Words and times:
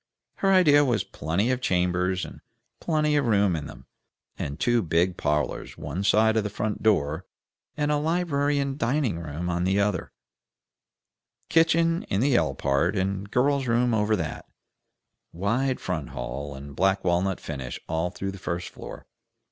Her 0.37 0.51
idea 0.51 0.83
was 0.83 1.03
plenty 1.03 1.51
of 1.51 1.61
chambers 1.61 2.25
and 2.25 2.41
plenty 2.79 3.15
of 3.17 3.27
room 3.27 3.55
in 3.55 3.67
them, 3.67 3.85
and 4.35 4.59
two 4.59 4.81
big 4.81 5.15
parlors 5.15 5.77
one 5.77 6.03
side 6.03 6.35
of 6.35 6.43
the 6.43 6.49
front 6.49 6.81
door, 6.81 7.27
and 7.77 7.91
a 7.91 7.97
library 7.97 8.57
and 8.57 8.79
dining 8.79 9.19
room 9.19 9.47
on 9.47 9.63
the 9.63 9.79
other; 9.79 10.11
kitchen 11.49 12.01
in 12.09 12.19
the 12.19 12.35
L 12.35 12.55
part, 12.55 12.95
and 12.95 13.29
girl's 13.29 13.67
room 13.67 13.93
over 13.93 14.15
that; 14.15 14.47
wide 15.31 15.79
front 15.79 16.09
hall, 16.09 16.55
and 16.55 16.75
black 16.75 17.03
walnut 17.03 17.39
finish 17.39 17.79
all 17.87 18.09
through 18.09 18.31
the 18.31 18.39
first 18.39 18.69
floor. 18.69 19.05